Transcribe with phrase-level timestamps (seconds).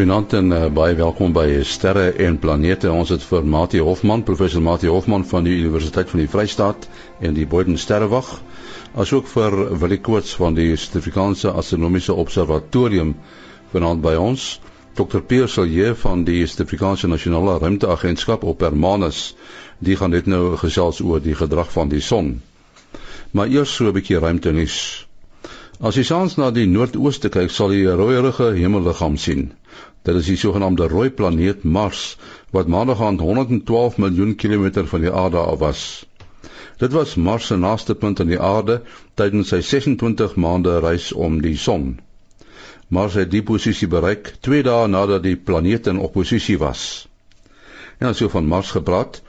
[0.00, 2.88] Goeienaand en uh, baie welkom by Sterre en Planete.
[2.88, 6.86] Ons het vir Mati Hofman, professor Mati Hofman van die Universiteit van die Vrystaat
[7.20, 8.30] en die Boden Sterrewag,
[8.96, 13.12] asook vir Willie Koorts van die Suid-Afrikaanse Astronomiese Observatorium
[13.74, 14.46] vanaand by ons.
[14.96, 15.20] Dr.
[15.20, 19.34] Pierre Silje van die Suid-Afrikaanse Nasionale Ruimteagentskap op Hermanus,
[19.84, 22.38] die gaan net nou gesels oor die gedrag van die son.
[23.36, 24.80] Maar eers so 'n bietjie ruimtenuus.
[25.80, 29.50] As jy saans na die noordooste kyk, sal jy 'n rooierige hemelliggaam sien.
[30.02, 32.16] Dit is die sogenaamde rooi planeet Mars
[32.56, 35.82] wat maandag aan 112 miljoen kilometer van die aarde af was.
[36.80, 38.78] Dit was Mars se naaste punt aan die aarde
[39.20, 41.84] tydens sy 26 maande reis om die son.
[42.88, 46.86] Mars het die posisie bereik 2 dae nadat die planeet in oppositie was.
[48.00, 49.20] En as jy van Mars gepraat,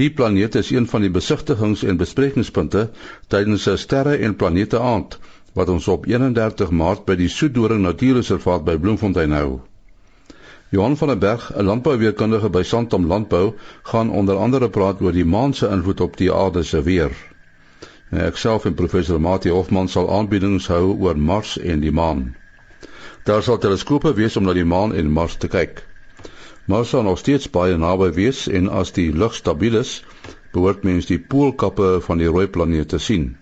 [0.00, 2.88] die planeet is een van die besigtigings en besprekingspunte
[3.28, 5.18] tydens 'n sterre en planete aand
[5.52, 9.60] wat ons op 31 Maart by die Soedoring Natuurreservaat by Bloemfontein hou.
[10.70, 15.24] Johan van der Berg, 'n landbouweerkundige by Santam Landbou, gaan onder andere praat oor die
[15.24, 17.12] maan se invloed op die aarde se weer.
[18.10, 22.36] En ek self en professor Mati Hofman sal aanbiedings hou oor Mars en die maan.
[23.24, 25.86] Daar sal teleskope wees om na die maan en Mars te kyk.
[26.64, 30.04] Mars sal nog steeds baie naby wees en as die lug stabiel is,
[30.52, 33.36] behoort mens die poolkappe van die rooi planeet te sien.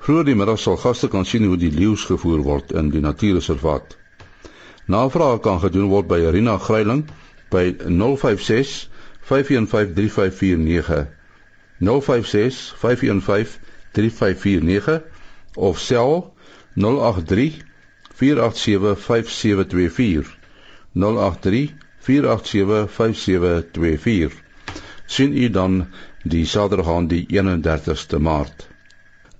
[0.00, 3.98] Vroeger die middag sal gaste kan sien hoe die leeu's gevoer word in die natuurreservaat.
[4.86, 7.08] Navraag kan gedoen word by Irina Greiling
[7.50, 8.88] by 056
[9.26, 11.06] 5153549.
[11.78, 15.02] 056 5153549
[15.54, 16.34] of sel
[16.74, 17.62] 083
[18.14, 20.36] 487 5724.
[20.92, 24.32] 083 487 5724.
[25.06, 25.86] Sien u dan
[26.22, 28.75] die Saterdag aan die 31ste Maart.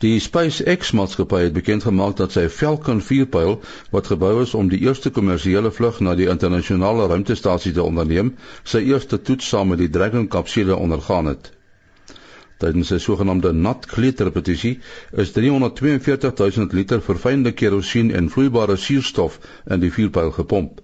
[0.05, 3.55] Die SpaceX maatskappy het bekend gemaak dat sy Falcon 4 pyl
[3.95, 8.83] wat gebou is om die eerste kommersiële vlug na die internasionale ruimtestasie te onderneem, sy
[8.91, 11.49] eerste toets saam met die Dragon kapsule ondergaan het.
[12.61, 14.75] Tydens 'n sogenaamde nat kleetrepetisie
[15.25, 20.81] is 342000 liter verfynde kerosien en vloeibare suurstof in die vuurpyl gepomp.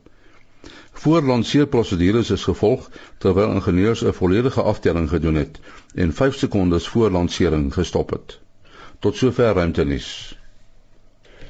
[0.92, 2.88] Voorlanseerprosedures is gevolg
[3.18, 5.60] terwyl ingenieurs 'n volledige aftelling gedoen het
[5.94, 8.41] en 5 sekondes voor lansering gestop het.
[9.02, 10.08] Tot sover ruimtenis.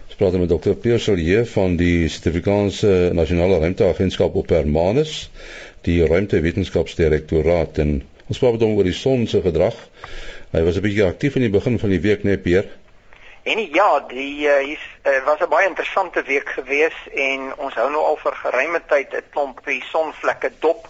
[0.07, 0.73] Ons praat met Dr.
[0.81, 5.29] Pierre hier van die Suid-Afrikaanse Nasionale Ruimteagentskap op Hermanus,
[5.85, 7.93] die ruimtewetenskapsdirektoraat en
[8.25, 9.77] ons praat met hom oor die son se gedrag.
[10.57, 12.73] Hy was 'n bietjie aktief in die begin van die week, net Pierre.
[13.45, 17.91] En ja, die uh, hier uh, was 'n baie interessante week gewees en ons hou
[17.91, 20.89] nou al vir geruime tyd 'n klomp die sonvlekke dop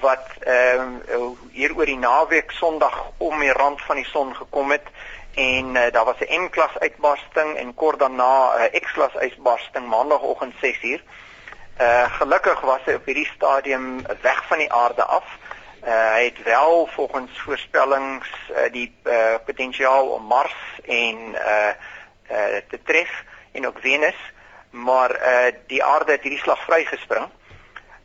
[0.00, 4.70] wat ehm uh, hier oor die naweek Sondag om die rand van die son gekom
[4.70, 4.86] het
[5.38, 10.54] en uh, daar was 'n M-klas uitbarsting en kort daarna 'n uh, X-klas uitbarsting maandagooggend
[10.54, 11.00] 6uur.
[11.80, 15.24] Uh gelukkig was hy op hierdie stadium weg van die aarde af.
[15.84, 21.72] Uh hy het wel volgens voorspellings uh, die uh, potensiaal om Mars en uh
[22.30, 24.18] uh te tref en ook Venus,
[24.70, 27.26] maar uh die aarde het hierdie slag vrygespring.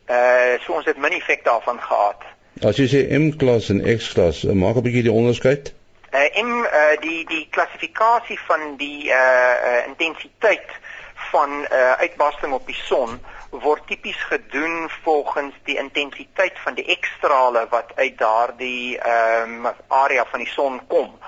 [0.08, 2.22] Uh so ons het min effek daarvan gehad.
[2.62, 5.74] As jy sê M-klas en X-klas, maak 'n bietjie die onderskeid.
[6.14, 9.14] Uh in uh die die klassifikasie van die uh,
[9.70, 10.70] uh intensiteit
[11.30, 13.18] van uh uitbarsting op die son
[13.50, 20.24] word tipies gedoen volgens die intensiteit van die X-strale wat uit daardie ehm um, area
[20.30, 21.18] van die son kom.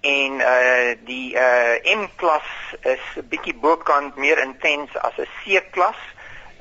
[0.00, 2.48] En uh die uh M-klas
[2.80, 6.00] is 'n bietjie bokant meer intens as 'n C-klas.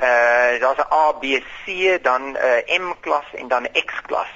[0.02, 1.24] Uh daar's 'n A, B,
[1.62, 4.34] C, dan 'n uh, M-klas en dan 'n X-klas.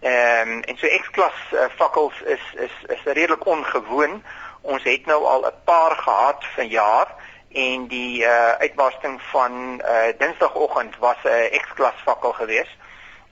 [0.00, 4.22] Ehm um, en so X-klas uh, fakkels is is is redelik ongewoon.
[4.60, 7.08] Ons het nou al 'n paar gehad vir jaar
[7.52, 12.76] en die uh, uitbarsting van uh, Dinsdagoggend was 'n X-klas fakkel geweest.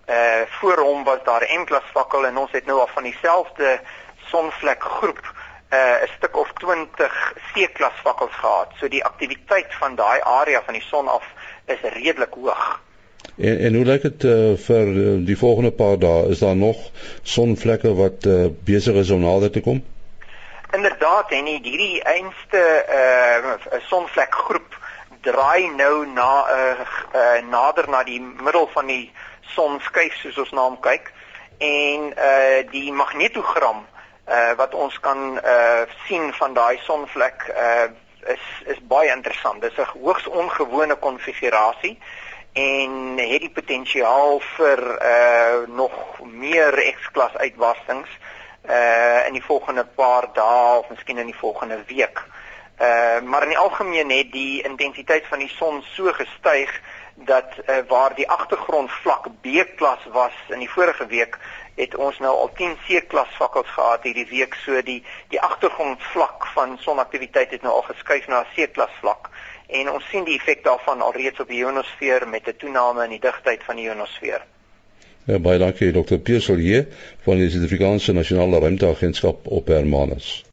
[0.06, 3.80] Uh voor hom was daar 'n M-klas fakkel en ons het nou al van dieselfde
[4.16, 5.34] sonvlek groep
[5.70, 8.72] 'n uh, stuk of 20 C-klas fakkels gehad.
[8.78, 11.24] So die aktiwiteit van daai area van die son af
[11.64, 12.80] is redelik hoog.
[13.36, 16.28] En en hoe lyk dit uh, vir uh, die volgende paar dae?
[16.28, 16.76] Is daar nog
[17.22, 19.84] sonvlekke wat uh, besig is om nader te kom?
[20.72, 22.62] Inderdaad, en hierdie einste
[23.00, 24.78] uh sonvlekgroep
[25.20, 29.12] draai nou na uh, uh, nader na die middel van die
[29.54, 31.12] son skuif soos ons naam kyk
[31.58, 33.84] en uh die magnetogram
[34.28, 37.88] uh wat ons kan uh sien van daai sonvlek uh
[38.26, 39.60] is is baie interessant.
[39.62, 41.98] Dit is 'n hoogs ongewone konfigurasie
[42.56, 44.80] en het die potensiaal vir
[45.12, 48.08] uh nog meer X-klas uitbarstings
[48.68, 52.22] uh in die volgende paar dae of miskien in die volgende week.
[52.80, 56.72] Uh maar in die algemeen het die intensiteit van die son so gestyg
[57.16, 61.38] dat uh, waar die agtergrondvlak B-klas was in die vorige week
[61.74, 66.76] het ons nou al 10 C-klas vakkels gehad hierdie week so die die agtergrondvlak van
[66.80, 69.30] sonaktiwiteit het nou al geskuif na C-klas vlak
[69.68, 73.20] en ons sien die effek daarvan alreeds op die ionosfeer met 'n toename in die
[73.20, 74.44] digtheid van die ionosfeer.
[75.26, 76.18] Ja, baie dankie Dr.
[76.18, 76.86] Pierselier
[77.24, 80.44] van die Suid-Afrikaanse Nasionale Ruimteagentskap op Hermanus.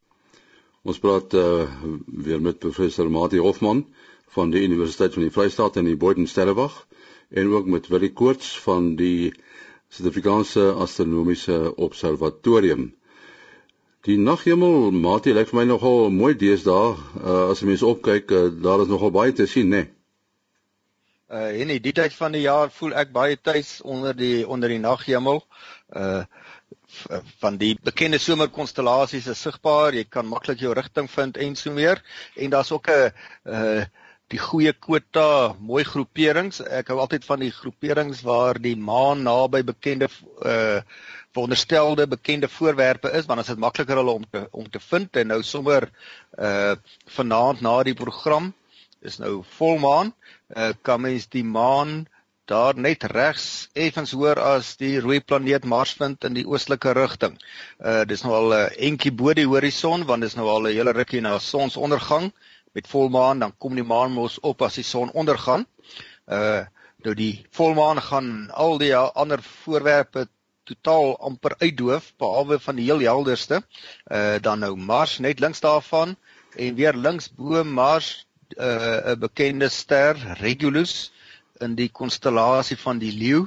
[0.83, 1.67] Ons praat uh,
[2.07, 3.85] weer met professor Mati Hofman
[4.33, 6.87] van die Universiteit van die Vrystaat in die Boden Sterrewag
[7.29, 9.33] en ook met Willie Koorts van die
[9.93, 12.95] Suid-Afrikaanse Astronomiese Observatorium.
[14.03, 16.95] Die naghemel maat lyk vir my nogal mooi deesdae.
[17.23, 19.85] Uh, as jy mens opkyk, uh, daar is nogal baie te sien, né?
[19.85, 19.91] Nee?
[21.33, 24.69] Uh en in die tyd van die jaar voel ek baie tuis onder die onder
[24.69, 25.39] die naghemel.
[25.89, 26.25] Uh
[27.41, 29.95] van die bekende somerkonstellasies is sigbaar.
[29.95, 32.03] Jy kan maklik jou rigting vind en so meer.
[32.35, 33.11] En daar's ook 'n
[33.47, 33.85] uh
[34.31, 36.61] die goeie kwota, mooi groeperings.
[36.61, 40.09] Ek hou altyd van die groeperings waar die maan naby bekende
[40.41, 40.81] uh
[41.33, 45.31] veronderstelde bekende voorwerpe is want dit is makliker hulle om te om te vind en
[45.33, 45.87] nou sommer
[46.37, 46.75] uh
[47.15, 48.51] vanaand na die program
[49.01, 50.13] is nou volmaan
[50.55, 52.03] uh kan mens die maan
[52.45, 57.37] daar net regs effens hoor as die rooi planeet Mars vind in die oostelike rigting.
[57.79, 60.75] Uh dis nou al 'n uh, entjie bo die horison want dis nou al 'n
[60.75, 62.33] hele rukkie na sonsondergang
[62.73, 65.65] met volmaan dan kom die maan mos op as die son ondergaan.
[66.25, 66.65] Uh
[67.03, 70.27] nou die volmaan gaan al die ander voorwerpe
[70.63, 73.59] totaal amper uitdoof behalwe van die heel helderste.
[74.07, 76.15] Uh dan nou Mars net links daarvan
[76.55, 78.25] en weer links bo Mars
[78.57, 81.11] uh 'n bekende ster Regulus
[81.59, 83.45] in die konstellasie van die leeu.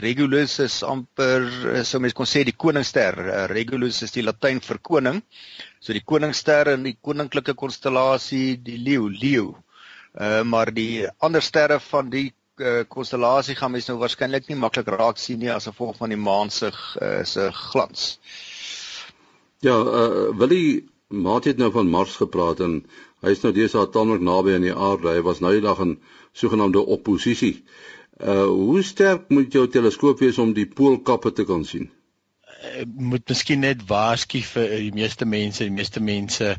[0.00, 1.48] Regulus is amper
[1.86, 3.18] sou mens kon sê die koningsster.
[3.24, 5.20] Uh, Regulus is die Latyn vir koning.
[5.80, 9.52] So die koningsster in die koninklike konstellasie die leeu, leeu.
[10.14, 14.86] Uh maar die ander sterre van die Eh, konstellasie gaan mens nou waarskynlik nie maklik
[14.86, 18.04] raak sien nie as gevolg van die maan se uh, se glans.
[19.58, 22.76] Ja, uh, Willie Maat het nou van Mars gepraat en
[23.26, 25.16] hy is nou deesdae tamelik naby aan die aarde.
[25.16, 25.96] Hy was nou die dag in
[26.30, 27.64] sogenaamde oppositie.
[28.22, 31.90] Uh hoe sterk moet jou teleskoop wees om die poolkappe te kan sien?
[32.94, 36.54] Moet miskien net waarsku vir die meeste mense, die meeste mense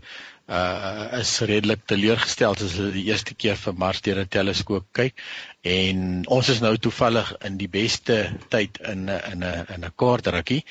[0.46, 5.24] uh is redelik teleurgestel as hulle die eerste keer vir Mars deur 'n teleskoop kyk
[5.66, 8.18] en ons is nou toevallig in die beste
[8.54, 10.62] tyd in in 'n in 'n kort rukkie.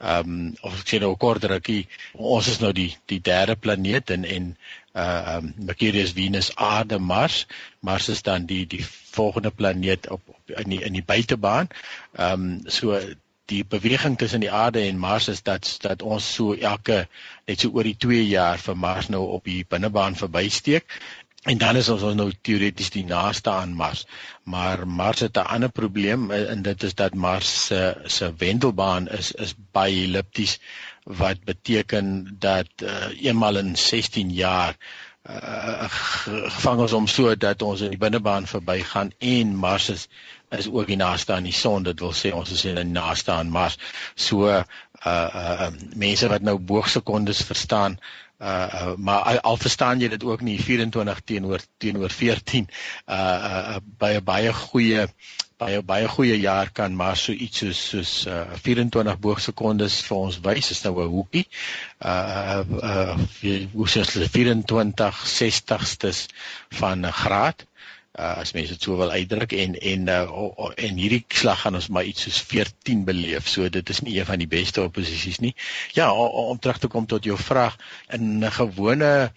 [0.00, 1.86] Ehm um, of ek sê nou 'n kort rukkie,
[2.18, 4.56] ons is nou die die derde planeet en en
[4.94, 7.46] uh um, Mercurius, Venus, Aarde, Mars.
[7.80, 11.68] Mars is dan die die volgende planeet op, op in die in die buitebaan.
[12.12, 12.98] Ehm um, so
[13.50, 17.06] die beweging tussen die aarde en Mars is dat dat ons so elke
[17.46, 20.86] net so oor die 2 jaar vir Mars nou op die binnebaan verbysteek
[21.50, 24.04] en dan is ons nou teoreties die naaste aan Mars.
[24.46, 29.32] Maar Mars het 'n ander probleem en dit is dat Mars se se wendelbaan is
[29.32, 30.58] is baie ellipties
[31.04, 34.76] wat beteken dat uh, eenmal in 16 jaar
[35.30, 40.08] uh, gevang ons om so dat ons in die binnebaan verbygaan en Mars is
[40.52, 43.32] is ook die naaste aan die son dit wil sê ons is in die naaste
[43.32, 43.78] aan Mars.
[44.14, 44.62] So uh
[45.06, 47.98] uh mense wat nou boogsekondes verstaan
[48.42, 52.68] uh maar al, al verstaan jy dit ook nie 24 teenoor teenoor 14
[53.06, 55.06] uh, uh by 'n baie goeie
[55.62, 60.38] baie baie goeie jaar kan maar so iets soos soos uh 24 boogsekondes vir ons
[60.46, 61.46] wys is nou 'n hoekie
[62.12, 63.16] uh uh
[63.74, 66.26] hoe sê jy 24 60stes
[66.80, 67.66] van 'n graad
[68.18, 71.88] uh, as mense dit so wil uitdruk en en uh, en hierdie slag gaan ons
[71.88, 73.48] maar iets soos 14 beleef.
[73.48, 75.54] So dit is nie een van die beste opposisies nie.
[75.96, 77.78] Ja, om, om terug te kom tot jou vraag
[78.12, 79.32] in 'n gewone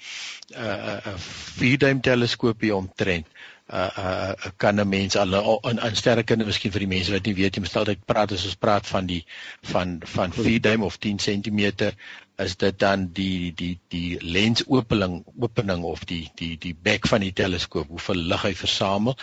[0.56, 1.16] uh
[1.56, 3.28] vierduim teleskoopie omtrent
[3.74, 7.34] uh uh kan 'n mens al in in sterrekunde miskien vir die mense wat nie
[7.34, 9.24] weet jy moet altyd praat as ons praat van die
[9.72, 11.90] van van 4 duim of 10 cm
[12.38, 17.34] is dit dan die die die lensopening opening of die die die bek van die
[17.34, 19.16] teleskoop hoeveel lig hy versamel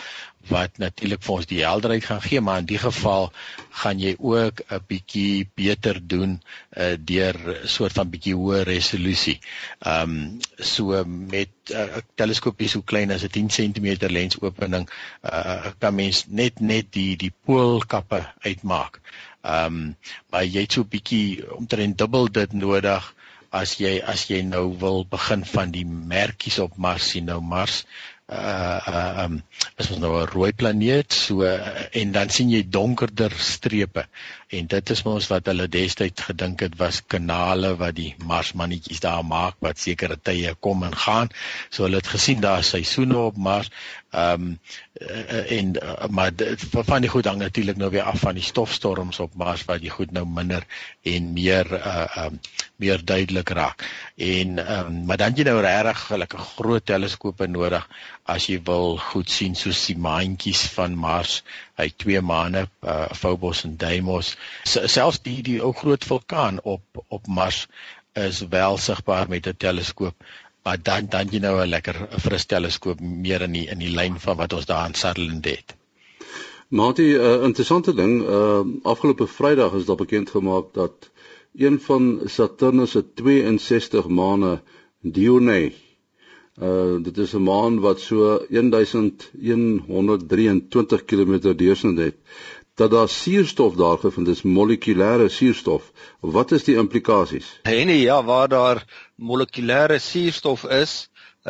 [0.49, 3.29] wat natuurlik vir ons die helderheid gaan gee maar in die geval
[3.81, 6.41] gaan jy ook 'n bietjie beter doen
[6.77, 9.39] uh, deur soort van bietjie hoër resolusie.
[9.79, 14.89] Ehm um, so met 'n uh, teleskoop so klein as 'n 10 cm lensopening
[15.23, 18.99] uh, kan mens net net die die poolkappe uitmaak.
[19.43, 19.95] Ehm um,
[20.31, 23.13] maar jy het so bietjie omtrent dubbel dit nodig
[23.53, 27.83] as jy as jy nou wil begin van die merkies op Mars sien nou Mars
[28.31, 29.33] uh uh um
[29.77, 31.59] is ons nou 'n rooi planeet so uh,
[32.01, 34.05] en dan sien jy donkerder strepe.
[34.47, 39.25] En dit is mos wat hulle destyds gedink het was kanale wat die marsmannetjies daar
[39.25, 41.29] maak wat sekere tye kom en gaan.
[41.69, 43.69] So hulle het gesien daar is seisoene op Mars
[44.13, 44.59] Ehm um,
[45.47, 49.19] en uh, maar dit, van die goed hang natuurlik nou weer af van die stofstorms
[49.19, 50.65] op Mars wat jy goed nou minder
[51.01, 52.39] en meer uh um
[52.75, 53.85] meer duidelik raak.
[54.15, 57.87] En ehm um, maar dan jy nou regtig 'n groot teleskope nodig
[58.23, 61.41] as jy wil goed sien soos die maantjies van Mars,
[61.75, 64.35] hy twee maane, uh, Phobos en Deimos.
[64.63, 67.67] Selfs die die ou groot vulkaan op op Mars
[68.13, 70.15] is wel sigbaar met 'n teleskoop
[70.63, 74.19] maar dan dan jy nou 'n lekker fris teleskoop meer in die in die lyn
[74.19, 75.75] van wat ons daar in Sutherland het.
[76.67, 81.11] Matie, 'n uh, interessante ding, uh afgelope Vrydag is daar bekend gemaak dat
[81.55, 84.61] een van Saturnus se 62 maane
[85.01, 85.73] Dionae
[86.61, 92.15] uh dit is 'n maan wat so 1123 km deursnit het
[92.73, 95.91] dat daar suurstof daar gevind is, molekulêre suurstof.
[96.19, 97.59] Wat is die implikasies?
[97.61, 98.85] En nee, ja, waar daar
[99.29, 100.93] molekulêre suurstof is,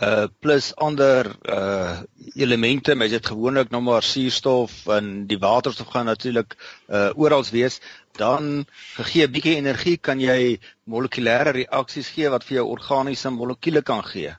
[0.02, 2.02] uh plus ander uh
[2.36, 6.56] elemente, mens dit gewoonlik nou maar suurstof en die waterstof gaan natuurlik
[6.90, 7.80] uh oral wees,
[8.18, 8.66] dan
[8.98, 14.04] gegee 'n bietjie energie kan jy molekulêre reaksies gee wat vir jou organiese molekules kan
[14.04, 14.34] gee.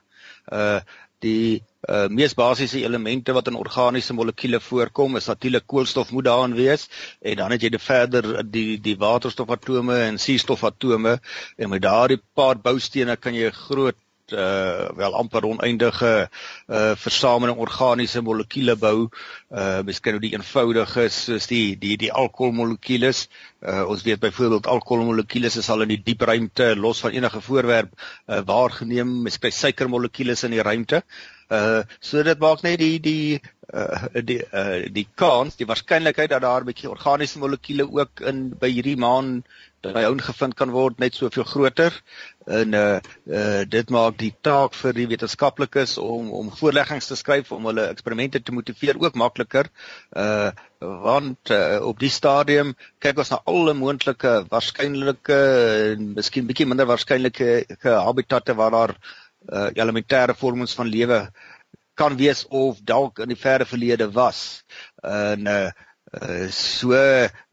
[0.51, 0.79] Uh
[1.23, 6.55] die uh, mees basiese elemente wat in organiese molekules voorkom is natuurlik koolstof moet daarin
[6.57, 6.87] wees
[7.21, 11.19] en dan het jy die verder die die waterstofatome en suurstofatome
[11.57, 13.97] en met daardie paar boustene kan jy 'n groot
[14.33, 16.29] uh wel amper oneindige
[16.67, 19.09] uh versameling organiese molekules bou.
[19.51, 23.27] Uh miskien nou die eenvoudiges soos die die die alkoholmolekules.
[23.61, 27.93] Uh ons weet byvoorbeeld alkoholmolekules is al in die diep ruimte los van enige voorwerp
[28.27, 29.21] uh waargeneem.
[29.27, 31.03] Miskien suikermolekules in die ruimte.
[31.49, 33.41] Uh so dit maak net die die
[33.73, 38.49] uh die uh die kans, die waarskynlikheid dat daar 'n bietjie organiese molekules ook in
[38.59, 39.43] by hierdie maan
[39.93, 41.93] by hom gevind kan word net soveel groter.
[42.47, 47.51] En uh, uh dit maak die taak vir die wetenskaplikes om om voorleggings te skryf
[47.55, 49.69] om hulle eksperimente te motiveer ook makliker.
[50.15, 55.39] Uh want uh, op die stadium kyk ons na alle moontlike waarskynlike
[55.93, 61.23] en miskien bietjie minder waarskynlike habitatte waar daar uh, elementêre vormings van lewe
[61.95, 64.63] kan wees of dalk in die verre verlede was.
[65.01, 65.67] En uh
[66.15, 66.95] Uh, so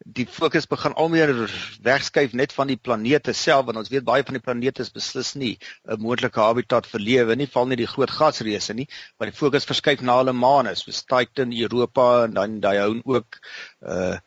[0.05, 1.31] die fokus begin al meer
[1.83, 5.33] wegskuif net van die planete self want ons weet baie van die planete is beslis
[5.35, 9.39] nie 'n moontlike habitat vir lewe nie val nie die groot gasreuse nie maar die
[9.39, 13.41] fokus verskuif na hulle maane soos Titan Europa en dan daai hou ook.
[13.81, 14.17] Uh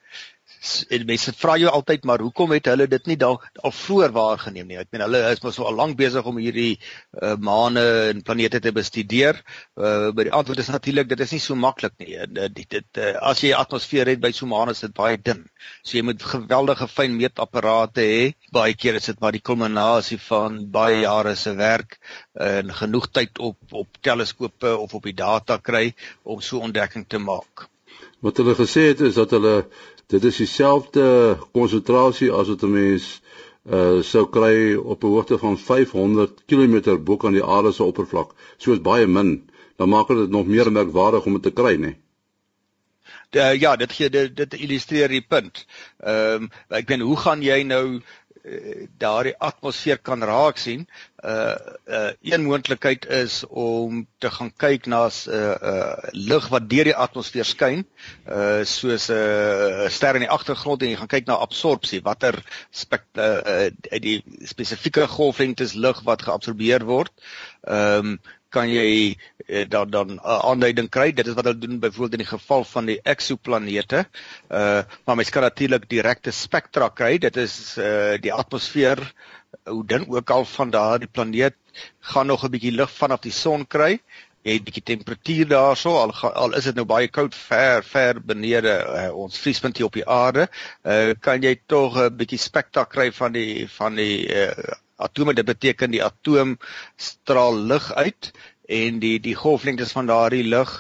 [0.91, 4.71] en mense vra jou altyd maar hoekom het hulle dit nie dalk al vroeër waargeneem
[4.71, 4.79] nie.
[4.81, 8.73] Ek meen hulle is mos al lank besig om hierdie uh, maane en planete te
[8.77, 9.41] bestudeer.
[9.77, 12.17] Uh, maar die antwoord is natuurlik dit is nie so maklik nie.
[12.17, 15.45] Uh, dit dit uh, as jy atmosfeer het by so maane is dit baie dun.
[15.83, 18.27] So jy moet geweldige fyn meetapparate hê.
[18.55, 21.99] Baie keer is dit maar die kulminasie van baie jare se werk
[22.49, 25.91] en genoeg tyd op op teleskope of op die data kry
[26.25, 27.69] om so ontdekking te maak.
[28.21, 29.67] Wat hulle gesê het is dat hulle
[30.07, 33.21] dit is dieselfde konsentrasie as wat 'n mens
[33.67, 38.35] uh sou kry op 'n hoogte van 500 km bo kan die aarde se oppervlak.
[38.57, 39.51] So is baie min.
[39.77, 41.81] Dan maak dit nog meer merkwaardig om dit te kry, né?
[41.81, 43.59] Nee?
[43.59, 45.67] Ja, dit gee dit, dit illustreer die punt.
[45.99, 48.01] Ehm um, ek weet hoe gaan jy nou
[48.99, 50.87] daardie atmosfeer kan raak sien?
[51.27, 51.57] uh
[51.89, 56.85] uh een moontlikheid is om te gaan kyk na 'n uh, uh lig wat deur
[56.85, 57.87] die atmosfeer skyn,
[58.29, 62.39] uh soos 'n uh, ster in die agtergrond en jy gaan kyk na absorpsie, watter
[62.71, 67.13] spek uh, uh die spesifieke golflengtes lig wat geabsorbeer word.
[67.65, 68.19] Ehm um,
[68.57, 71.13] kan jy uh, dan dan 'n uh, aanduiding kry.
[71.13, 74.07] Dit is wat hulle doen byvoorbeeld in die geval van die eksoplanete.
[74.51, 77.19] Uh maar mens kan natuurlik direkte spektra kry.
[77.19, 79.03] Dit is uh die atmosfeer
[79.65, 81.55] hoe dun ook al van daardie planeet
[82.01, 84.01] gaan nog 'n bietjie lig vanaf die son kry
[84.47, 89.11] het bietjie temperatuur daarso al al is dit nou baie koud ver ver benede uh,
[89.25, 93.33] ons vriespunt hier op die aarde uh, kan jy tog 'n bietjie spektak kry van
[93.33, 94.53] die van die uh,
[94.97, 96.57] atome dit beteken die atoom
[96.97, 98.33] straal lig uit
[98.69, 100.73] en die die golflengtes van daardie lig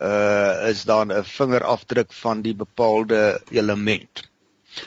[0.00, 4.28] uh is dan 'n vingerafdruk van die bepaalde element.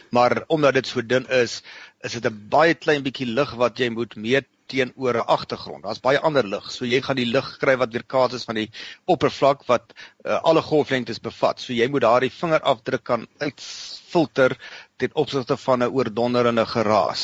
[0.09, 1.61] Maar omdat dit so dun is,
[2.01, 5.83] is dit 'n baie klein bietjie lig wat jy moet meet teenoor 'n agtergrond.
[5.83, 6.71] Daar's baie ander lig.
[6.71, 8.69] So jy gaan die lig kry wat weerkaats is van die
[9.05, 11.59] oppervlak wat uh, alle golflengtes bevat.
[11.59, 14.57] So jy moet daardie vingerafdruk kan uitfilter
[15.01, 17.23] ten opsigte van 'n oordonderende geraas.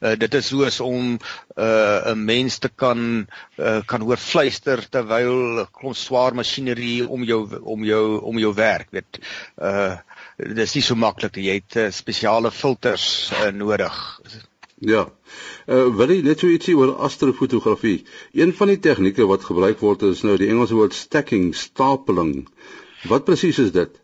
[0.00, 3.26] Uh, dit is soos om uh, 'n uh, mens te kan
[3.56, 8.90] uh, kan hoor fluister terwyl klomp swaar masjinerie om jou om jou om jou werk,
[8.90, 9.20] weet.
[9.58, 9.96] Uh
[10.36, 11.46] dis nie so maklik nie.
[11.46, 13.98] Jy het uh, spesiale filters uh, nodig.
[14.78, 15.06] Ja.
[15.66, 18.04] Uh wil jy net so ietsie oor astrofotografie?
[18.32, 22.48] Een van die tegnieke wat gebruik word is nou die Engelse woord stacking, stapeling.
[23.08, 24.03] Wat presies is dit?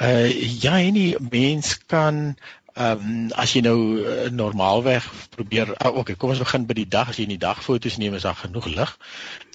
[0.00, 2.36] Uh ja, enige mens kan
[2.74, 6.88] Ehm um, as jy nou uh, normaalweg probeer uh, okay, kom ons begin by die
[6.90, 8.94] dag as jy in die dag foto's neem is daar genoeg lig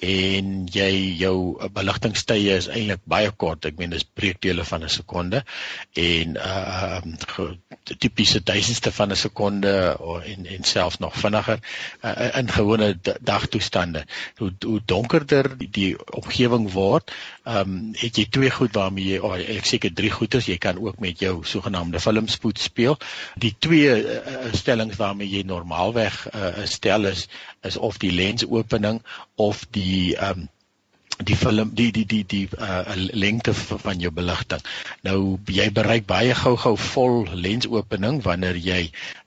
[0.08, 0.88] en jy
[1.20, 3.68] jou uh, beligtingstye is eintlik baie kort.
[3.68, 5.42] Ek meen dis breekdele van 'n sekonde
[6.00, 7.12] en ehm
[7.44, 7.50] uh,
[8.00, 9.74] tipiese duisendste van 'n sekonde
[10.24, 11.60] en en selfs nog vinniger
[12.00, 14.06] uh, in gewone dagtoestande.
[14.40, 17.12] Hoe hoe donkerder die, die omgewing word,
[17.44, 20.80] ehm um, het jy twee goed waarmee jy oh, ek seker drie goeters, jy kan
[20.80, 22.96] ook met jou sogenaamde filmspoed speel
[23.42, 27.28] die twee uh, stellings waarmee jy normaalweg uh, stel is
[27.66, 29.02] is of die lensopening
[29.36, 30.48] of die um,
[31.24, 34.60] die film die die die die uh, lengte van jou beligting.
[35.04, 38.80] Nou jy bereik baie gou-gou vol lensopening wanneer jy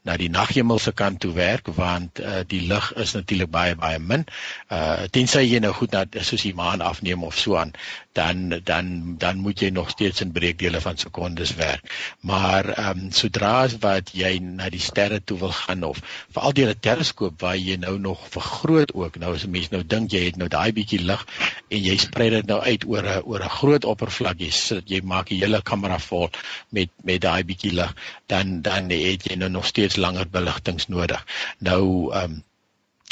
[0.03, 3.99] na die naghemel se kant toe werk want uh, die lig is natuurlik baie baie
[3.99, 4.25] min.
[4.69, 7.73] Uh tensy jy nou goed na soos die maan afneem of so aan,
[8.13, 12.15] dan dan dan moet jy nog steeds in breekdele van sekondes werk.
[12.19, 16.53] Maar ehm um, sodra as wat jy na die sterre toe wil gaan of veral
[16.53, 19.17] deur 'n teleskoop waar jy nou nog vergroot ook.
[19.17, 21.25] Nou as 'n mens nou dink jy het nou daai bietjie lig
[21.69, 24.39] en jy sprei dit nou uit oor 'n oor 'n groot oppervlak.
[24.39, 26.29] Jy sit jy maak die hele kamera vol
[26.69, 27.95] met met daai bietjie lig,
[28.27, 31.25] dan dan het jy nou nog steeds langer beligtings nodig.
[31.59, 32.43] Nou ehm um,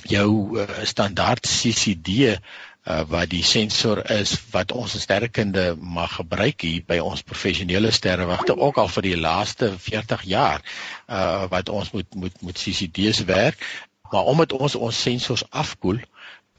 [0.10, 2.40] jou uh, standaard CCD
[2.86, 8.58] uh, wat die sensor is wat ons sterrekunde mag gebruik hier by ons professionele sterrewagte
[8.58, 10.66] ook al vir die laaste 40 jaar
[11.10, 13.62] uh wat ons moet moet met CCD's werk
[14.12, 16.02] maar omdat ons ons sensors afkoel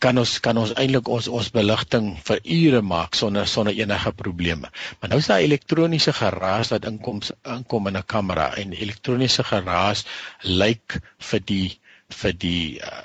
[0.02, 4.70] kan ons kan ons eintlik ons ons beligting vir ure maak sonder sonder enige probleme.
[4.98, 7.20] Maar nou is daar elektroniese geraas wat inkom
[7.56, 10.04] inkom in 'n kamera en elektroniese geraas
[10.42, 10.98] lyk
[11.30, 11.68] vir die
[12.20, 13.02] vir die uh,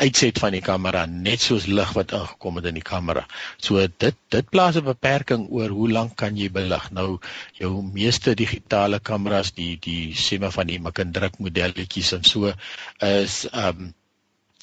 [0.00, 3.26] uitset van die kamera net soos lig wat ingekom het in die kamera.
[3.58, 6.90] So dit dit plaas 'n beperking oor hoe lank kan jy belig.
[6.90, 7.18] Nou
[7.60, 12.52] jou meeste digitale kameras, die die semme van die makindruk modelletjies en so
[13.00, 13.94] is um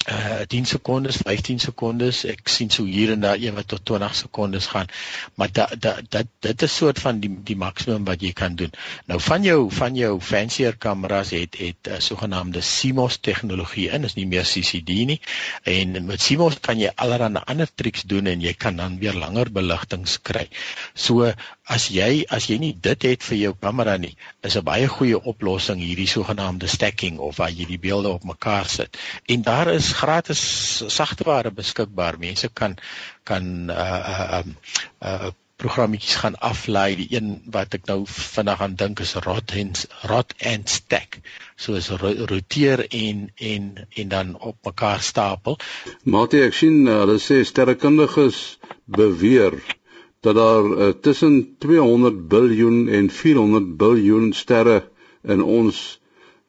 [0.06, 2.22] uh 10 sekondes, 15 sekondes.
[2.30, 4.86] Ek sien so hier en daar een wat tot 20 sekondes gaan.
[5.34, 8.70] Maar da, da, dat dit is soort van die die maksimum wat jy kan doen.
[9.10, 13.88] Nou van jou van jou fancier kameras het het 'n uh, eh, sogenaamde CMOS tegnologie
[13.90, 15.20] in, is nie meer CCD nie.
[15.62, 19.52] En met CMOS kan jy allerlei ander triks doen en jy kan dan weer langer
[19.52, 20.48] beligtings kry.
[20.94, 21.32] So
[21.64, 25.20] as jy as jy nie dit het vir jou kamera nie, is 'n baie goeie
[25.20, 28.96] oplossing hierdie sogenaamde stacking of waar jy die beelde op mekaar sit.
[29.26, 30.40] En daar is gratis
[30.86, 32.18] sagteware beskikbaar.
[32.18, 32.76] Mense kan
[33.24, 34.56] kan uh uh um
[35.02, 36.96] uh programmetjies gaan aflaai.
[36.96, 41.18] Die een wat ek nou vinnig aan dink is Rot and Rot and Stack.
[41.56, 45.58] So is roteer en en en dan op mekaar stapel.
[46.04, 49.58] Matie, ek sien uh, hulle sê sterrekundiges beweer
[50.22, 54.82] dat daar uh, tussen 200 biljoen en 400 biljoen sterre
[55.22, 55.97] in ons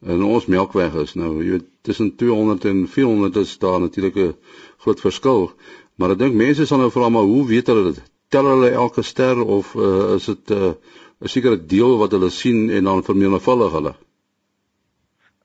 [0.02, 1.14] in ons Melkweg is.
[1.14, 4.36] Nou, jy weet, tussen 200 en 400 is daar natuurlik 'n
[4.78, 5.52] groot verskil.
[5.96, 8.04] Maar ek dink mense sal nou vra maar hoe weet hulle dit?
[8.30, 10.74] Tel hulle elke ster of uh, is dit 'n uh,
[11.22, 13.96] 'n sekere deel wat hulle sien en dan vermenigvuldig hulle?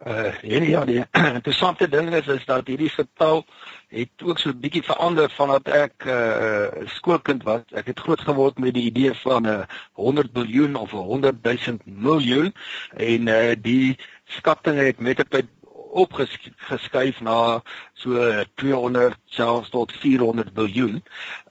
[0.06, 1.00] Uh ja, die
[1.38, 3.44] interessante ding is is dat hierdie getal
[3.88, 7.62] het ook so 'n bietjie verander vandat ek 'n uh, skoolkind was.
[7.72, 11.42] Ek het groot geword met die idee van 'n uh, 100 miljard of 'n 100
[11.42, 12.54] 000 miljoen
[12.96, 15.46] en uh die skatting het met tyd
[15.94, 21.02] opgeskuif na so 200 selfs tot 400 miljard.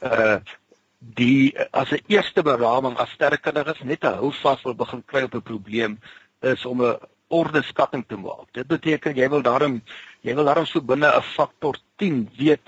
[0.02, 0.38] Uh
[1.16, 5.42] die as 'n eerste beraming as sterrekundiges net 'n houvas wil begin kry op 'n
[5.42, 6.00] probleem
[6.42, 8.48] is om 'n orde skatting te maak.
[8.52, 9.82] Dit beteken jy wil daarom
[10.22, 12.68] jy wil daarom so binne 'n faktor 10 weet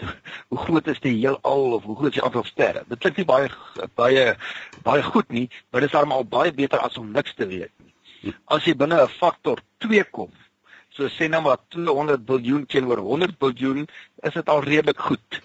[0.50, 2.84] hoe groot is die heelal of hoe groot is die aantal sterre.
[2.88, 3.50] Dit klink nie baie
[3.96, 4.36] baie
[4.84, 7.72] baie goed nie, maar dit is daarom al baie beter as om niks te weet.
[8.48, 10.32] As jy binne 'n faktor 2 kom,
[10.90, 13.92] so sê nou maar 200 miljard teenoor 100 miljard,
[14.24, 15.42] is dit al redelik goed.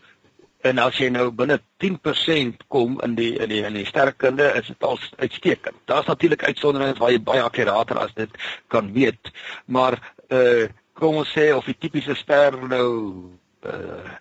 [0.63, 4.67] En as jy nou binne 10% kom in die in die in die sterkkunde, is
[4.67, 5.77] dit al uitstekend.
[5.85, 8.31] Daar's natuurlik uitsonderings waar jy baie akkurater as dit
[8.69, 9.33] kan weet,
[9.67, 10.69] maar uh
[11.01, 12.89] kom ons sê of die tipiese ster nou
[13.65, 14.13] uh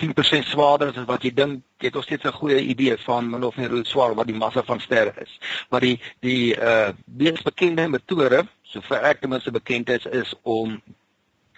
[0.00, 3.44] 10% swaarder as wat jy dink, jy het nog steeds 'n goeie idee van min
[3.44, 5.38] of meer hoe swaar wat die massa van sterre is.
[5.70, 10.82] Maar die die uh mees bekende metode, sover ek ten minste bekend is, is om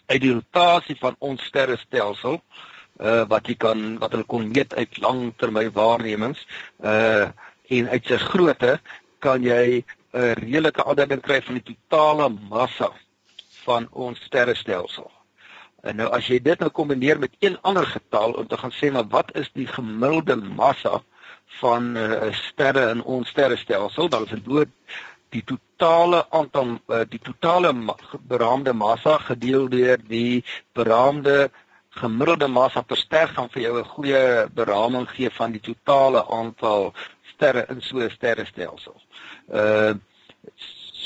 [0.06, 2.42] uit die rotasie van ons sterrestelsel
[3.00, 6.46] uh wat jy kan wat hulle kon meet uit langtermyn waarnemings
[6.84, 7.28] uh
[7.68, 8.80] en uit sy grootte
[9.18, 12.90] kan jy 'n redelike aanduiding kry van die totale massa
[13.64, 15.10] van ons sterrestelsel.
[15.82, 18.90] En nou as jy dit nou kombineer met een ander getal om te gaan sê
[18.94, 21.00] maar wat is die gemiddelde massa
[21.60, 24.70] van uh, sterre in ons sterrestelsel, dan is dit dood
[25.34, 27.96] die totale aantal uh, die totale ma
[28.30, 30.44] beraamde massa gedeel deur die
[30.78, 31.50] beraamde
[31.98, 34.22] gemiddelde massa per ster gaan vir jou 'n goeie
[34.54, 36.92] beraming gee van die totale aantal
[37.34, 38.96] sterre in so 'n sterrestelsel.
[39.50, 39.94] Uh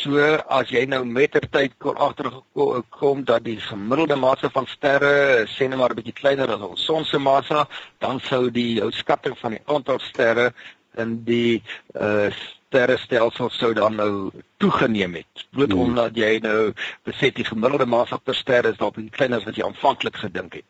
[0.06, 0.22] so
[0.58, 5.94] as jy nou mettertyd kon agtergekom dat die gemiddelde massa van sterre sê net maar
[5.94, 7.66] 'n bietjie kleiner as ons son se massa,
[7.98, 10.52] dan sou die jou skatting van die aantal sterre
[10.96, 11.62] in die
[11.94, 12.30] uh
[12.66, 15.44] sterrestelsel sou dan nou toegeneem het.
[15.54, 15.80] Bloot hmm.
[15.80, 16.72] omdat jy nou
[17.06, 20.68] besef die gemiddelde massa per ster is dalk kleiner as wat jy aanvanklik gedink het.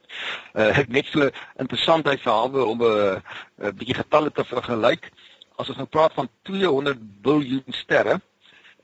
[0.55, 3.21] Uh net so interessant hy verhaal om 'n uh,
[3.69, 5.11] 'n bietjie getalle te vergelyk.
[5.57, 8.21] As ons nou praat van 200 biljoen sterre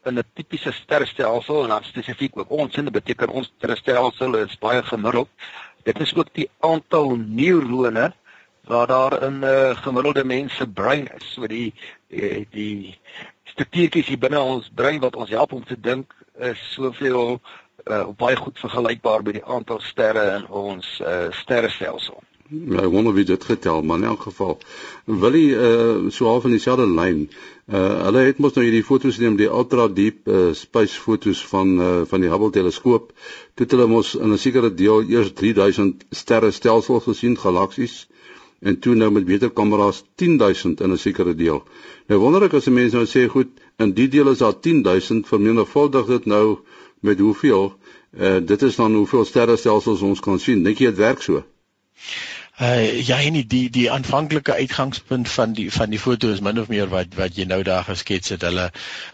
[0.04, 4.82] in 'n tipiese sterrestelsel en dan spesifiek ook ons sin beteken ons sterrestelsel is baie
[4.82, 5.28] gemiddeld.
[5.82, 8.12] Dit is ook die aantal neurone
[8.64, 11.32] waar daar 'n uh, gemiddelde mens se brein is.
[11.32, 11.74] So die
[12.08, 12.98] die, die
[13.44, 17.40] struktuurtjies hier binne ons brein wat ons help om te dink is soveel
[17.84, 22.22] uh, baie goed vergelykbaar met die aantal sterre in ons uh, sterrestelsel.
[22.52, 24.58] Ja, ek wonder wie dit getel, maar in elk geval
[25.04, 27.30] wil jy uh, so half in dieselfde lyn.
[27.70, 31.68] Uh, hulle het mos nou hierdie foto's neem die ultra diep uh, space foto's van
[31.78, 33.12] uh, van die Hubble teleskoop.
[33.54, 38.08] Toe hulle mos in 'n sekere deel eers 3000 sterrestelsels gesien, galaksies
[38.62, 41.62] en toe nou met beter kameras 10000 in 'n sekere deel.
[42.08, 43.48] Nou wonder ek as 'n mens nou sê goed,
[43.78, 46.58] in die deel is daar 10000 vermenigvuldig dit nou
[47.00, 47.78] met hoeveel?
[48.18, 50.62] Uh dit is dan hoeveel sterrestelsels ons kan sien.
[50.62, 51.44] Dink jy dit werk so?
[52.60, 56.68] Uh ja, en die die aanvanklike uitgangspunt van die van die foto is min of
[56.68, 58.42] meer wat wat jy nou daar geskets het.
[58.42, 58.70] Hulle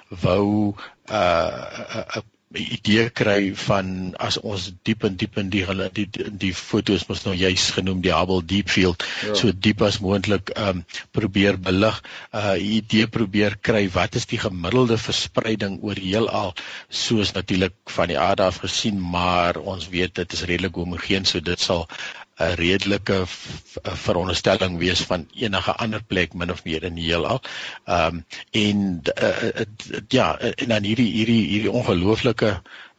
[0.08, 0.74] wou
[1.10, 3.88] uh 'n idee kry van
[4.26, 8.00] as ons diep en diep in die die die, die fotos mos nou juis genoem
[8.00, 9.34] die Hubble Deep Field ja.
[9.36, 10.80] so diep as moontlik um
[11.12, 16.54] probeer belig 'n uh, idee probeer kry wat is die gemiddelde verspreiding oor heelal
[16.88, 21.44] soos natuurlik van die aarde af gesien maar ons weet dit is redelik homogeen so
[21.44, 21.84] dit sal
[22.38, 23.22] 'n redelike
[24.06, 27.40] veronderstelling wees van enige ander plek min of meer in die heelal.
[27.84, 29.66] Ehm um, en uh,
[30.08, 32.52] ja, en dan hierdie hierdie hierdie ongelooflike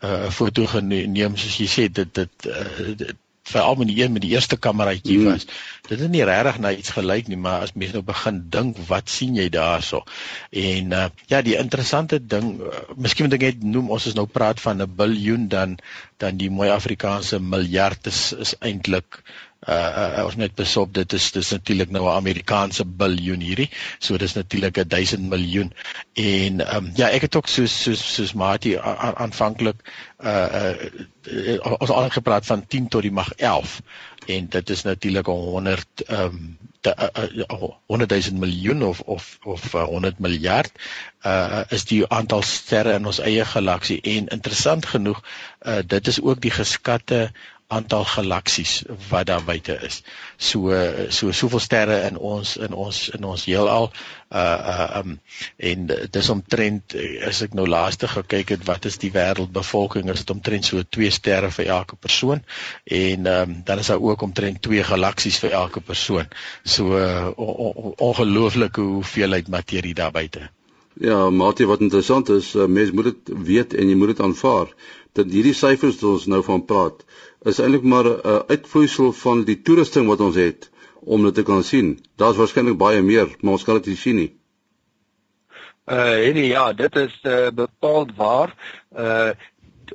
[0.04, 3.18] uh, foto geneem soos jy sê dit dit, uh, dit
[3.50, 5.30] veral met die een met die eerste kameraatjie mm.
[5.32, 5.48] was.
[5.90, 9.10] Dit het nie regtig na iets gelyk nie, maar as mens nou begin dink, wat
[9.10, 10.04] sien jy daarso?
[10.52, 14.28] En uh, ja, die interessante ding, uh, miskien moet ek net noem ons is nou
[14.30, 15.78] praat van 'n biljoen dan
[16.20, 19.22] dan die mooi Afrikaanse miljard is is eintlik
[19.68, 23.70] uh, uh ons net besop dit is dis natuurlik nou 'n Amerikaanse biljoen hierdie
[24.00, 25.74] so dis natuurlik 'n 1000 miljoen.
[26.14, 29.84] En um, ja ek het ook soos soos soos Mati aanvanklik
[30.24, 30.74] uh
[31.28, 33.82] uh ons al gepraat van 10 tot die mag 11
[34.26, 39.74] en dit is natuurlik 100 um de, uh, uh, 100 000 miljoen of of of
[39.74, 40.72] uh, 100 miljard
[41.26, 44.02] uh is die aantal sterre in ons eie galaksie.
[44.02, 45.24] En interessant genoeg
[45.62, 47.32] uh dit is ook die geskatte
[47.70, 50.02] aantal galaksies wat daar buite is.
[50.38, 50.74] So
[51.14, 53.92] so soveel sterre in ons in ons in ons heelal
[54.34, 54.40] uh
[54.74, 55.20] uh um
[55.58, 55.86] en
[56.18, 56.96] dis omtrent
[57.30, 61.14] as ek nou laaste gekyk het wat is die wêreldbevolking is dit omtrent so 2
[61.14, 62.42] sterre vir elke persoon
[63.02, 66.26] en um dan is daar ook omtrent 2 galaksies vir elke persoon.
[66.64, 67.30] So uh,
[68.10, 70.50] ongelooflike hoeveelheid materie daar buite.
[71.00, 74.74] Ja, Mati, wat interessant is, uh, mens moet dit weet en jy moet dit aanvaar
[75.18, 77.06] dat hierdie syfers wat ons nou van praat
[77.44, 81.44] is eintlik maar 'n uh, uitvloeisel van die toerusting wat ons het om dit te
[81.44, 82.00] kan sien.
[82.16, 84.32] Daar's waarskynlik baie meer, maar ons kan dit nie sien nie.
[85.86, 88.56] Uh nee, ja, dit is uh, bepaald waar.
[88.98, 89.32] Uh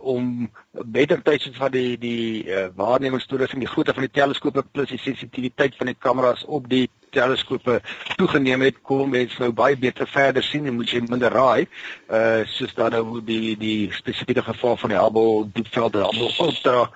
[0.00, 4.98] om beter tyd van die die uh, waarnemingstoerusting, die grootte van die teleskope plus die
[4.98, 7.80] sensitiwiteit van die kameras op die teleskope
[8.18, 11.66] toegeneem het, kom mens nou baie beter verder sien en moet jy minder raai.
[12.10, 16.90] Uh soos dan nou die die spesifieke geval van die Hubble diepveld, die Hubble ultra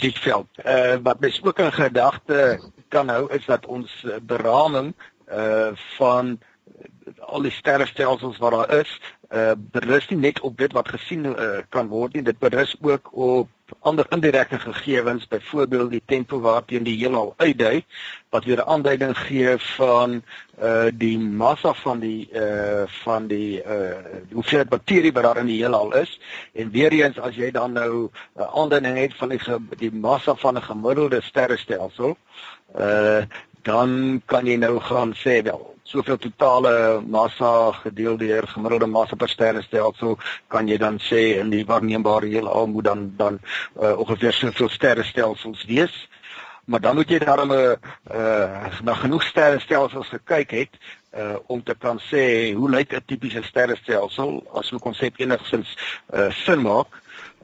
[0.00, 0.48] diepveld.
[0.64, 2.42] Uh wat mens ook in gedagte
[2.88, 4.94] kan hou is dat ons beraming
[5.28, 6.36] uh van
[7.20, 9.00] al die sterrestelsels wat daar is,
[9.34, 13.10] uh berus nie net op dit wat gesien uh, kan word nie, dit berus ook
[13.12, 13.48] op
[13.80, 17.84] ander indirekte gegevens, byvoorbeeld die tempo waarteen die heelal uitdui,
[18.30, 20.22] wat weer 'n aanduiding gee van
[20.62, 23.98] uh die massa van die uh van die uh
[24.32, 26.20] hoeveelheid materie wat daar in die heelal is.
[26.54, 29.40] En weer eens as jy dan nou 'n uh, aanduiding het van die
[29.76, 32.16] die massa van 'n gemiddelde sterrestelsel,
[32.78, 33.22] uh
[33.62, 39.30] dan kan jy nou gaan sê wel soveel totale massa gedeel deur gemiddelde massa per
[39.30, 40.18] sterrestelsel
[40.52, 45.64] kan jy dan sê in die waarneembare heelal moet dan dan uh, ongeveer soveel sterrestelsels
[45.70, 45.94] wees.
[46.66, 47.74] Maar dan moet jy daarom 'n uh,
[48.14, 50.74] uh, na genoeg sterrestelsels gekyk het
[51.16, 55.76] uh, om te kan sê hoe lyk 'n tipiese sterrestelsel as 'n konsep enigsins
[56.14, 56.88] uh, sin maak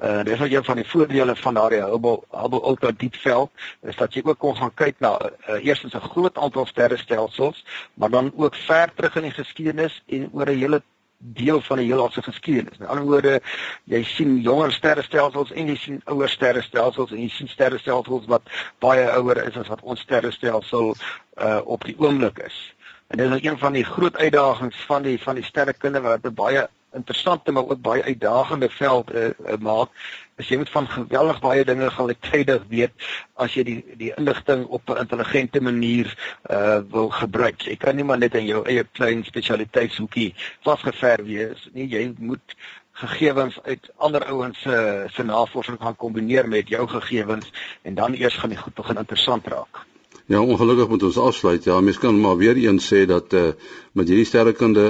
[0.03, 3.51] Uh, dis ook een van die voordele van daardie Hubble Hubble ultra diepveld
[3.83, 8.11] is dat jy ook kon gaan kyk na uh, eerstens 'n groot aantal sterrestelsels, maar
[8.11, 10.83] dan ook ver terug in die geskiedenis en oor 'n hele
[11.19, 12.79] deel van die heelal se geskiedenis.
[12.79, 13.41] Met ander woorde,
[13.85, 18.43] jy sien jonger sterrestelsels en jy sien ouer sterrestelsels en jy sien sterrestelsels wat
[18.79, 20.95] baie ouer is as wat ons sterrestelsel
[21.43, 22.75] uh, op die oomblik is.
[23.07, 26.69] En dit is een van die groot uitdagings van die van die sterrekunde wat baie
[26.95, 29.91] interessante maar ook baie uitdagende veld uh, uh, maak.
[30.37, 34.91] As jy moet van geweldig baie dinge gelyktydig weet as jy die die inligting op
[34.91, 36.13] 'n intelligente manier
[36.51, 37.63] uh wil gebruik.
[37.63, 41.89] Jy kan nie maar net in jou eie klein spesialiteitshoekie vasgever wees nie.
[41.89, 42.57] Jy moet
[42.93, 47.53] gegevens uit ander ouens se se navorsing gaan kombineer met jou gegevens
[47.83, 49.92] en dan eers gaan die goed begin interessant raak.
[50.33, 51.65] Ja, ongelukkig moet ons afsluit.
[51.65, 53.53] Ja, mens kan maar weer eens sê dat eh uh,
[53.93, 54.85] met hierdie sterrekunde,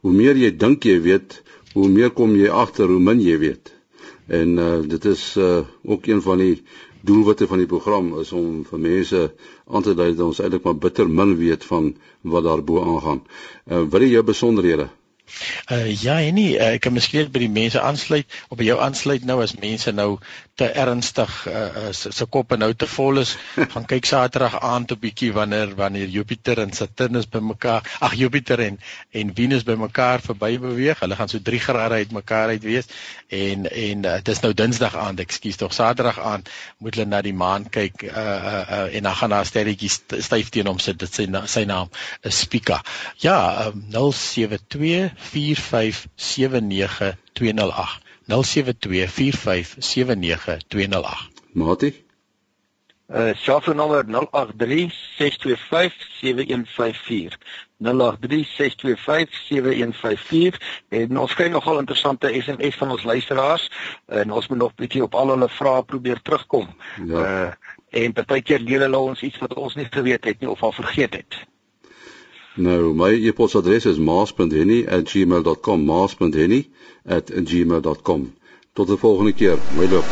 [0.00, 3.72] hoe meer jy dink jy weet, hoe meer kom jy agter hoe min jy weet.
[4.26, 6.62] En eh uh, dit is eh uh, ook een van die
[7.00, 9.34] doelwitte van die program is om vir mense
[9.66, 13.22] aan te dui dat ons eintlik maar bitter min weet van wat daarbo aangaan.
[13.66, 14.88] Eh uh, wat is jou besonderhede?
[15.72, 19.24] Uh ja, en nie uh, ek kan miskien by die mense aansluit op jou aansluit
[19.28, 20.18] nou as mense nou
[20.58, 23.36] te ernstig uh, se, se koppe nou te vol is,
[23.72, 28.80] gaan kyk Saterdag aand 'n bietjie wanneer wanneer Jupiter en Saturnus bymekaar, ag Jupiter en
[29.12, 31.00] en Venus bymekaar verby beweeg.
[31.00, 32.90] Hulle gaan so 3 grade uitmekaar uit wees
[33.28, 37.22] en en uh, dit is nou Dinsdag aand, ekskuus tog Saterdag aand moet hulle na
[37.22, 40.98] die maan kyk uh, uh, uh, en dan gaan daar sterretjie styf teen hom sit.
[40.98, 41.88] Dit sy na, sy naam
[42.22, 42.82] is Spica.
[43.22, 45.14] Ja, um, 072
[48.28, 48.34] 0724579208
[51.52, 52.06] Matie
[53.08, 54.10] Uh selfoonnommer 0836257154
[57.84, 57.88] 0836257154
[60.88, 63.70] en ons kry nogal interessante SMS van ons luisteraars
[64.06, 66.68] en ons moet nog bietjie op al hulle vrae probeer terugkom.
[67.06, 67.46] Ja.
[67.46, 67.50] Uh
[67.88, 71.14] en partykeer leer hulle ons iets wat ons nie geweet het nie of al vergeet
[71.14, 71.36] het.
[72.58, 78.34] Nou, my e-posadres is maas.henny@gmail.com, maas.henny@gmail.com.
[78.72, 79.58] Tot die volgende keer.
[79.70, 80.04] Mooi loop.